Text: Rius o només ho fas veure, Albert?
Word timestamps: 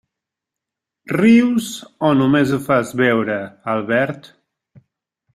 Rius 1.17 1.67
o 2.07 2.11
només 2.21 2.53
ho 2.55 2.59
fas 2.69 2.93
veure, 3.01 3.35
Albert? 3.75 4.31